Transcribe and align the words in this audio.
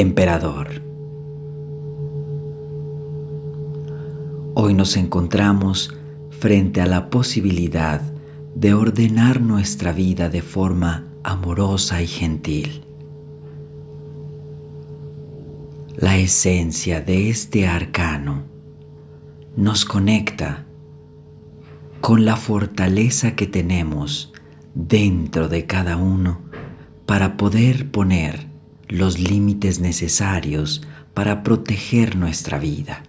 emperador. 0.00 0.82
Hoy 4.54 4.74
nos 4.74 4.96
encontramos 4.96 5.94
frente 6.30 6.80
a 6.80 6.86
la 6.86 7.10
posibilidad 7.10 8.00
de 8.54 8.74
ordenar 8.74 9.40
nuestra 9.42 9.92
vida 9.92 10.30
de 10.30 10.42
forma 10.42 11.06
amorosa 11.22 12.02
y 12.02 12.06
gentil. 12.06 12.84
La 15.96 16.16
esencia 16.16 17.02
de 17.02 17.28
este 17.28 17.66
arcano 17.66 18.44
nos 19.54 19.84
conecta 19.84 20.66
con 22.00 22.24
la 22.24 22.36
fortaleza 22.36 23.36
que 23.36 23.46
tenemos 23.46 24.32
dentro 24.74 25.48
de 25.48 25.66
cada 25.66 25.98
uno 25.98 26.40
para 27.04 27.36
poder 27.36 27.90
poner 27.90 28.49
los 28.90 29.20
límites 29.20 29.78
necesarios 29.78 30.82
para 31.14 31.44
proteger 31.44 32.16
nuestra 32.16 32.58
vida. 32.58 33.04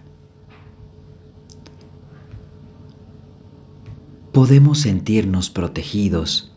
Podemos 4.32 4.78
sentirnos 4.78 5.50
protegidos 5.50 6.54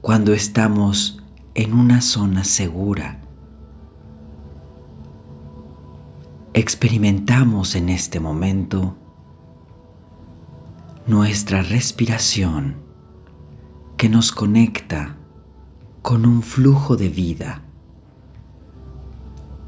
cuando 0.00 0.32
estamos 0.32 1.22
en 1.54 1.74
una 1.74 2.00
zona 2.00 2.42
segura. 2.42 3.20
Experimentamos 6.54 7.74
en 7.74 7.90
este 7.90 8.18
momento 8.18 8.96
nuestra 11.06 11.62
respiración 11.62 12.76
que 13.98 14.08
nos 14.08 14.32
conecta 14.32 15.18
con 16.00 16.24
un 16.24 16.42
flujo 16.42 16.96
de 16.96 17.10
vida, 17.10 17.63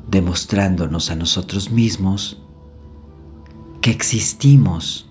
demostrándonos 0.07 1.11
a 1.11 1.17
nosotros 1.17 1.71
mismos 1.71 2.41
que 3.81 3.91
existimos 3.91 5.11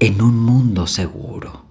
en 0.00 0.20
un 0.20 0.38
mundo 0.38 0.86
seguro. 0.86 1.62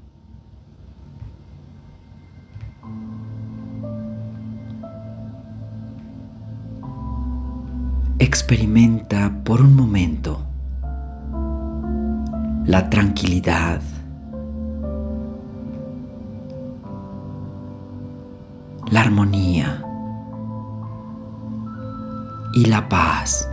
Experimenta 8.19 9.43
por 9.43 9.61
un 9.61 9.75
momento 9.75 10.45
la 12.65 12.89
tranquilidad, 12.89 13.81
la 18.89 19.01
armonía 19.01 19.90
y 22.53 22.65
la 22.65 22.87
paz. 22.89 23.49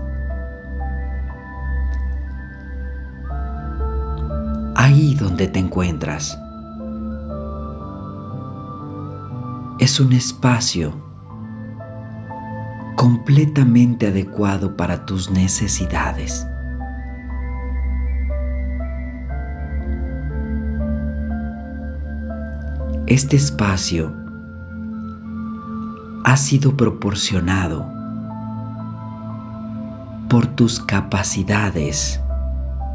Ahí 4.75 5.15
donde 5.15 5.49
te 5.49 5.59
encuentras 5.59 6.39
es 9.79 10.01
un 10.01 10.13
espacio 10.13 10.93
completamente 12.97 14.09
adecuado 14.09 14.77
para 14.77 15.07
tus 15.07 15.31
necesidades. 15.31 16.47
Este 23.07 23.37
espacio 23.37 24.15
ha 26.25 26.37
sido 26.37 26.77
proporcionado 26.77 27.98
por 30.29 30.47
tus 30.47 30.81
capacidades 30.81 32.21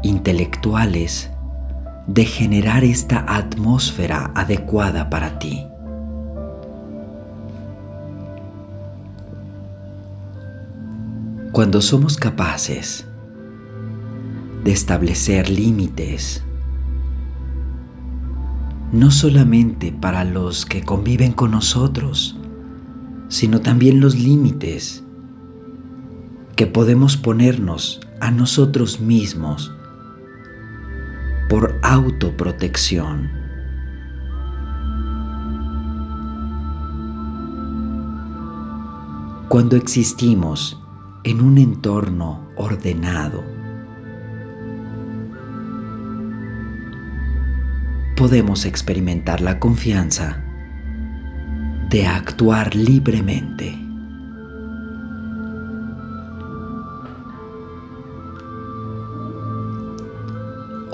intelectuales 0.02 1.30
de 2.06 2.24
generar 2.24 2.84
esta 2.84 3.24
atmósfera 3.36 4.30
adecuada 4.34 5.10
para 5.10 5.38
ti. 5.38 5.66
Cuando 11.52 11.80
somos 11.80 12.16
capaces 12.16 13.06
de 14.64 14.72
establecer 14.72 15.48
límites, 15.48 16.42
no 18.92 19.10
solamente 19.10 19.92
para 19.92 20.24
los 20.24 20.66
que 20.66 20.82
conviven 20.82 21.32
con 21.32 21.52
nosotros, 21.52 22.36
sino 23.28 23.60
también 23.60 24.00
los 24.00 24.16
límites 24.16 25.03
que 26.56 26.66
podemos 26.66 27.16
ponernos 27.16 28.00
a 28.20 28.30
nosotros 28.30 29.00
mismos 29.00 29.72
por 31.48 31.78
autoprotección. 31.82 33.30
Cuando 39.48 39.76
existimos 39.76 40.80
en 41.22 41.40
un 41.40 41.58
entorno 41.58 42.48
ordenado, 42.56 43.44
podemos 48.16 48.64
experimentar 48.64 49.40
la 49.40 49.58
confianza 49.60 50.42
de 51.90 52.06
actuar 52.06 52.74
libremente. 52.74 53.83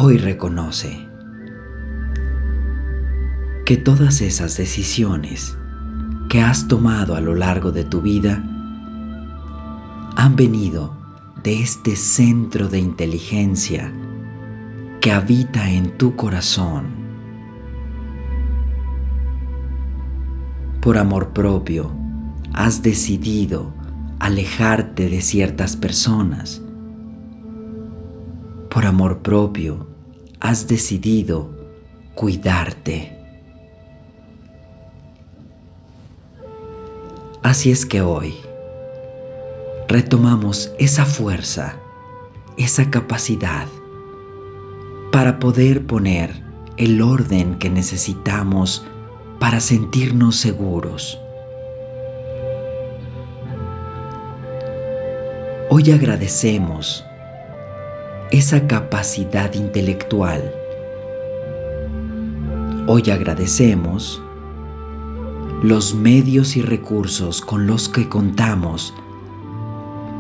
Hoy 0.03 0.17
reconoce 0.17 1.07
que 3.67 3.77
todas 3.77 4.23
esas 4.23 4.57
decisiones 4.57 5.59
que 6.31 6.41
has 6.41 6.69
tomado 6.69 7.17
a 7.17 7.21
lo 7.21 7.35
largo 7.35 7.71
de 7.71 7.85
tu 7.85 8.01
vida 8.01 8.43
han 10.17 10.37
venido 10.37 10.97
de 11.43 11.61
este 11.61 11.97
centro 11.97 12.69
de 12.69 12.79
inteligencia 12.79 13.93
que 15.03 15.13
habita 15.13 15.71
en 15.71 15.99
tu 15.99 16.17
corazón 16.17 16.87
por 20.81 20.97
amor 20.97 21.35
propio, 21.35 21.95
has 22.55 22.83
decidido 22.83 23.75
alejarte 24.19 25.11
de 25.11 25.21
ciertas 25.21 25.77
personas. 25.77 26.63
Por 28.71 28.87
amor 28.87 29.19
propio, 29.19 29.90
has 30.41 30.67
decidido 30.67 31.51
cuidarte. 32.15 33.17
Así 37.43 37.71
es 37.71 37.85
que 37.85 38.01
hoy 38.01 38.35
retomamos 39.89 40.73
esa 40.79 41.05
fuerza, 41.05 41.77
esa 42.57 42.91
capacidad 42.91 43.67
para 45.13 45.39
poder 45.39 45.87
poner 45.87 46.43
el 46.77 47.03
orden 47.03 47.59
que 47.59 47.69
necesitamos 47.69 48.85
para 49.39 49.61
sentirnos 49.61 50.37
seguros. 50.37 51.19
Hoy 55.69 55.91
agradecemos 55.93 57.05
esa 58.31 58.69
capacidad 58.69 59.53
intelectual. 59.55 60.55
Hoy 62.87 63.11
agradecemos 63.11 64.23
los 65.63 65.95
medios 65.95 66.57
y 66.57 66.63
recursos 66.63 67.41
con 67.41 67.67
los 67.67 67.89
que 67.89 68.09
contamos 68.09 68.95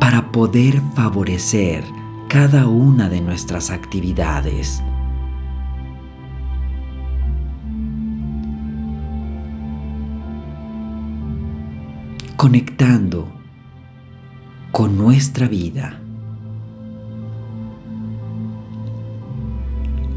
para 0.00 0.32
poder 0.32 0.82
favorecer 0.96 1.84
cada 2.28 2.66
una 2.66 3.08
de 3.08 3.20
nuestras 3.20 3.70
actividades. 3.70 4.82
conectando 12.36 13.28
con 14.72 14.96
nuestra 14.96 15.46
vida 15.46 16.00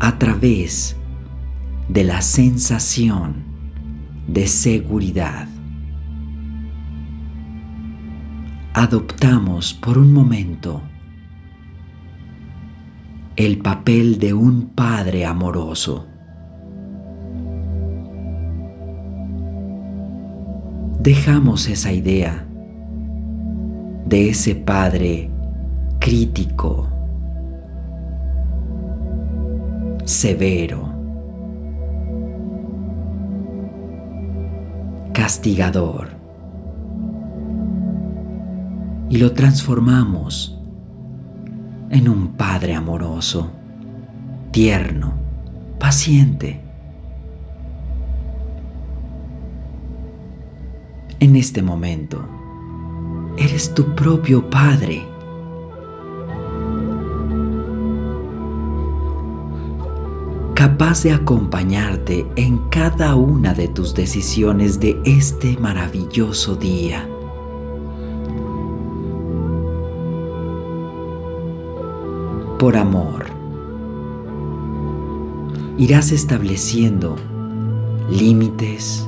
a 0.04 0.20
través 0.20 0.96
de 1.88 2.04
la 2.04 2.22
sensación 2.22 3.46
de 4.28 4.48
seguridad. 4.48 5.48
Adoptamos 8.74 9.74
por 9.74 9.98
un 9.98 10.14
momento 10.14 10.84
el 13.36 13.58
papel 13.60 14.20
de 14.20 14.34
un 14.34 14.68
padre 14.76 15.26
amoroso. 15.26 16.08
dejamos 21.04 21.68
esa 21.68 21.92
idea 21.92 22.48
de 24.06 24.30
ese 24.30 24.56
Padre 24.56 25.30
crítico, 26.00 26.93
severo, 30.06 30.90
castigador, 35.14 36.10
y 39.10 39.18
lo 39.18 39.34
transformamos 39.34 40.60
en 41.90 42.10
un 42.10 42.30
Padre 42.30 42.74
amoroso, 42.74 43.52
tierno, 44.52 45.14
paciente. 45.80 46.60
En 51.20 51.36
este 51.36 51.62
momento, 51.62 52.26
eres 53.38 53.74
tu 53.74 53.94
propio 53.94 54.50
Padre. 54.50 55.13
Capaz 60.74 61.04
de 61.04 61.12
acompañarte 61.12 62.26
en 62.36 62.58
cada 62.70 63.14
una 63.14 63.54
de 63.54 63.68
tus 63.68 63.94
decisiones 63.94 64.80
de 64.80 65.00
este 65.06 65.56
maravilloso 65.60 66.56
día. 66.56 67.08
Por 72.58 72.76
amor, 72.76 73.28
irás 75.78 76.12
estableciendo 76.12 77.18
límites, 78.10 79.08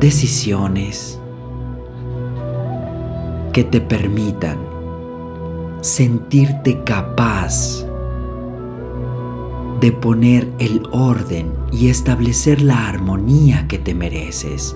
decisiones 0.00 1.20
que 3.52 3.64
te 3.64 3.82
permitan 3.82 4.56
sentirte 5.82 6.82
capaz 6.84 7.83
de 9.84 9.92
poner 9.92 10.50
el 10.60 10.80
orden 10.92 11.52
y 11.70 11.90
establecer 11.90 12.62
la 12.62 12.88
armonía 12.88 13.68
que 13.68 13.76
te 13.76 13.94
mereces. 13.94 14.74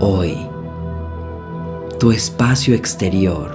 Hoy, 0.00 0.34
tu 1.98 2.10
espacio 2.10 2.74
exterior 2.74 3.50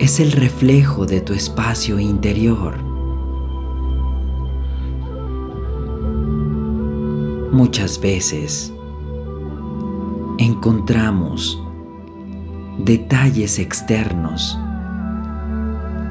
es 0.00 0.18
el 0.18 0.32
reflejo 0.32 1.06
de 1.06 1.20
tu 1.20 1.34
espacio 1.34 2.00
interior. 2.00 2.76
Muchas 7.52 8.00
veces 8.00 8.72
encontramos 10.38 11.62
detalles 12.78 13.60
externos 13.60 14.58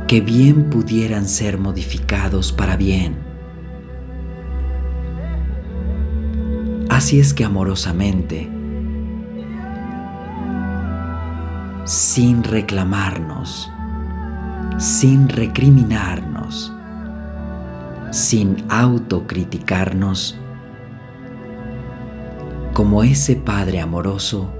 que 0.07 0.21
bien 0.21 0.69
pudieran 0.69 1.27
ser 1.27 1.57
modificados 1.57 2.51
para 2.51 2.75
bien. 2.75 3.17
Así 6.89 7.19
es 7.19 7.33
que 7.33 7.43
amorosamente, 7.43 8.49
sin 11.85 12.43
reclamarnos, 12.43 13.71
sin 14.77 15.29
recriminarnos, 15.29 16.71
sin 18.11 18.63
autocriticarnos, 18.69 20.37
como 22.73 23.03
ese 23.03 23.35
Padre 23.35 23.81
amoroso, 23.81 24.51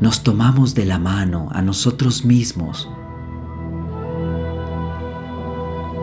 nos 0.00 0.22
tomamos 0.22 0.74
de 0.74 0.86
la 0.86 0.98
mano 0.98 1.48
a 1.52 1.60
nosotros 1.60 2.24
mismos 2.24 2.88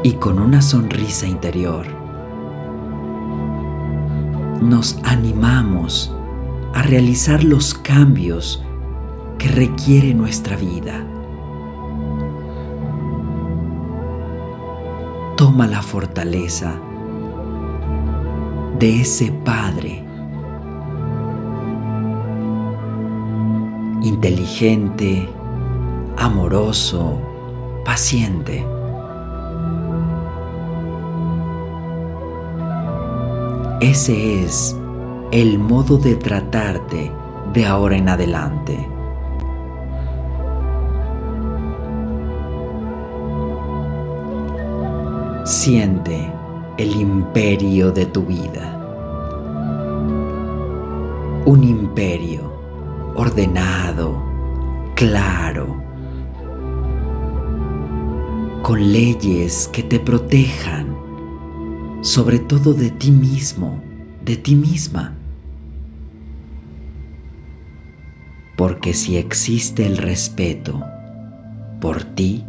y 0.08 0.14
con 0.14 0.40
una 0.40 0.62
sonrisa 0.62 1.28
interior 1.28 1.86
nos 4.62 4.98
animamos 5.04 6.16
a 6.74 6.82
realizar 6.82 7.44
los 7.44 7.74
cambios 7.74 8.64
que 9.38 9.50
requiere 9.50 10.14
nuestra 10.14 10.56
vida. 10.56 11.06
Toma 15.36 15.68
la 15.68 15.82
fortaleza 15.82 16.80
de 18.80 19.02
ese 19.02 19.30
Padre 19.44 20.06
inteligente, 24.04 25.28
amoroso, 26.16 27.20
paciente. 27.84 28.77
Ese 33.80 34.44
es 34.44 34.76
el 35.32 35.60
modo 35.60 36.00
de 36.00 36.16
tratarte 36.16 37.12
de 37.54 37.66
ahora 37.68 37.96
en 37.96 38.10
adelante. 38.10 38.90
Siente 45.46 46.28
el 46.78 46.96
imperio 47.00 47.92
de 47.92 48.08
tu 48.08 48.24
vida. 48.24 48.74
Un 51.46 51.64
imperio 51.64 52.52
ordenado, 53.16 54.24
claro, 54.96 55.78
con 58.64 58.92
leyes 58.92 59.70
que 59.72 59.84
te 59.84 60.00
protejan, 60.00 60.97
sobre 62.02 62.40
todo 62.40 62.74
de 62.74 62.90
ti 62.92 63.12
mismo, 63.12 63.82
de 64.24 64.38
ti 64.38 64.56
misma. 64.56 65.16
Porque 68.58 68.94
si 68.94 69.18
existe 69.18 69.86
el 69.86 69.98
respeto 69.98 70.84
por 71.80 72.04
ti, 72.04 72.46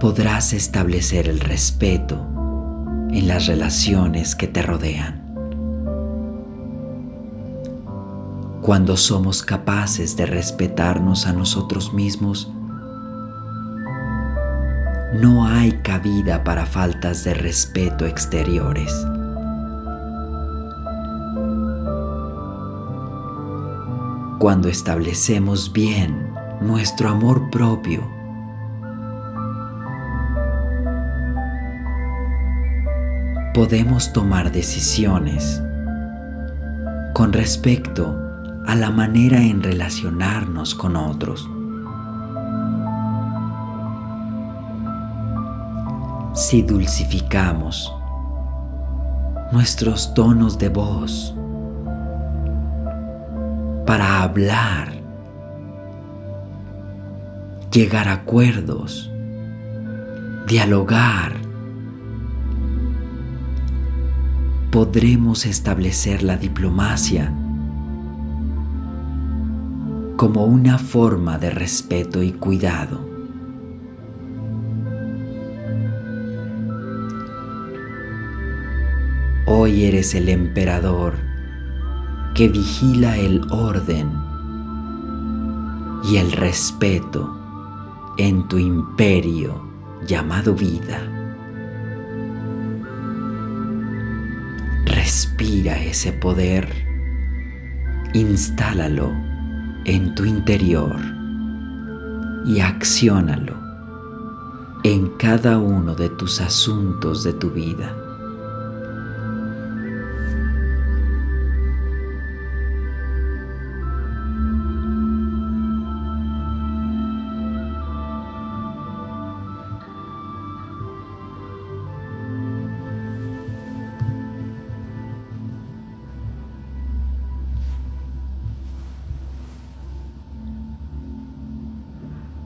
podrás 0.00 0.52
establecer 0.52 1.28
el 1.28 1.40
respeto 1.40 2.26
en 3.10 3.28
las 3.28 3.46
relaciones 3.46 4.34
que 4.34 4.48
te 4.48 4.62
rodean. 4.62 5.22
cuando 8.62 8.96
somos 8.96 9.42
capaces 9.42 10.16
de 10.16 10.24
respetarnos 10.24 11.26
a 11.26 11.32
nosotros 11.32 11.92
mismos, 11.92 12.52
no 15.12 15.46
hay 15.46 15.72
cabida 15.82 16.42
para 16.42 16.64
faltas 16.64 17.22
de 17.24 17.34
respeto 17.34 18.06
exteriores. 18.06 19.06
Cuando 24.38 24.68
establecemos 24.68 25.72
bien 25.72 26.32
nuestro 26.60 27.10
amor 27.10 27.50
propio, 27.50 28.10
podemos 33.54 34.12
tomar 34.14 34.50
decisiones 34.50 35.62
con 37.12 37.34
respecto 37.34 38.18
a 38.66 38.74
la 38.74 38.90
manera 38.90 39.42
en 39.42 39.62
relacionarnos 39.62 40.74
con 40.74 40.96
otros. 40.96 41.46
Si 46.34 46.62
dulcificamos 46.62 47.94
nuestros 49.52 50.14
tonos 50.14 50.56
de 50.58 50.70
voz 50.70 51.34
para 53.86 54.22
hablar, 54.22 54.94
llegar 57.70 58.08
a 58.08 58.12
acuerdos, 58.14 59.10
dialogar, 60.46 61.34
podremos 64.70 65.44
establecer 65.44 66.22
la 66.22 66.38
diplomacia 66.38 67.30
como 70.16 70.46
una 70.46 70.78
forma 70.78 71.36
de 71.36 71.50
respeto 71.50 72.22
y 72.22 72.32
cuidado. 72.32 73.11
Hoy 79.54 79.84
eres 79.84 80.14
el 80.14 80.30
emperador 80.30 81.12
que 82.34 82.48
vigila 82.48 83.18
el 83.18 83.42
orden 83.50 84.10
y 86.10 86.16
el 86.16 86.32
respeto 86.32 87.38
en 88.16 88.48
tu 88.48 88.56
imperio 88.56 89.62
llamado 90.06 90.54
vida. 90.54 91.02
Respira 94.86 95.82
ese 95.82 96.14
poder, 96.14 96.66
instálalo 98.14 99.12
en 99.84 100.14
tu 100.14 100.24
interior 100.24 100.96
y 102.46 102.60
acciónalo 102.60 103.60
en 104.82 105.10
cada 105.18 105.58
uno 105.58 105.94
de 105.94 106.08
tus 106.08 106.40
asuntos 106.40 107.22
de 107.22 107.34
tu 107.34 107.50
vida. 107.50 108.01